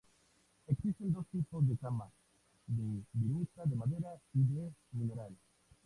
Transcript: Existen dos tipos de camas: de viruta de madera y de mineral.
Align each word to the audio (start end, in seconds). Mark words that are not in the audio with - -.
Existen 0.65 1.13
dos 1.13 1.27
tipos 1.27 1.67
de 1.69 1.77
camas: 1.77 2.09
de 2.65 3.03
viruta 3.13 3.65
de 3.65 3.75
madera 3.75 4.15
y 4.33 4.41
de 4.45 4.73
mineral. 4.93 5.37